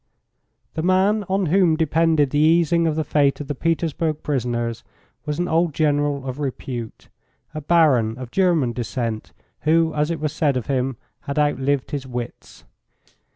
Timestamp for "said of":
10.33-10.65